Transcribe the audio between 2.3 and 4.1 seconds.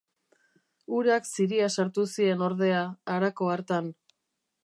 ordea, harako hartan.